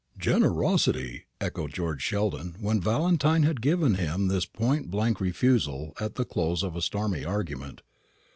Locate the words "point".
4.47-4.89